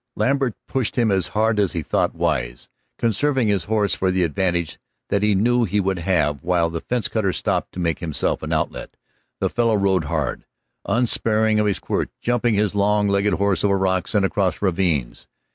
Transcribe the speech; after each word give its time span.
Lambert 0.15 0.55
pushed 0.67 0.95
him 0.95 1.11
as 1.11 1.27
hard 1.37 1.59
as 1.59 1.73
he 1.73 1.83
thought 1.83 2.15
wise, 2.15 2.69
conserving 2.97 3.49
his 3.49 3.65
horse 3.65 3.93
for 3.93 4.09
the 4.09 4.23
advantage 4.23 4.79
that 5.09 5.21
he 5.21 5.35
knew 5.35 5.63
he 5.63 5.79
would 5.79 5.99
have 5.99 6.41
while 6.43 6.71
the 6.71 6.81
fence 6.81 7.07
cutter 7.07 7.31
stopped 7.31 7.71
to 7.73 7.79
make 7.79 7.99
himself 7.99 8.41
an 8.41 8.51
outlet. 8.51 8.97
The 9.39 9.47
fellow 9.47 9.75
rode 9.75 10.05
hard, 10.05 10.47
unsparing 10.87 11.59
of 11.59 11.67
his 11.67 11.77
quirt, 11.77 12.09
jumping 12.19 12.55
his 12.55 12.73
long 12.73 13.09
legged 13.09 13.35
horse 13.35 13.63
over 13.63 13.77
rocks 13.77 14.15
and 14.15 14.25
across 14.25 14.59
ravines. 14.59 15.27